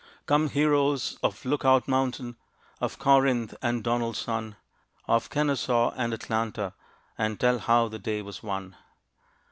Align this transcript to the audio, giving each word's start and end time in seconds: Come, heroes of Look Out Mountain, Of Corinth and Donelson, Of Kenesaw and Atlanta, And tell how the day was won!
Come, 0.25 0.49
heroes 0.49 1.19
of 1.21 1.45
Look 1.45 1.63
Out 1.63 1.87
Mountain, 1.87 2.35
Of 2.79 2.97
Corinth 2.97 3.53
and 3.61 3.83
Donelson, 3.83 4.55
Of 5.07 5.29
Kenesaw 5.29 5.93
and 5.95 6.11
Atlanta, 6.11 6.73
And 7.19 7.39
tell 7.39 7.59
how 7.59 7.87
the 7.87 7.99
day 7.99 8.23
was 8.23 8.41
won! 8.41 8.75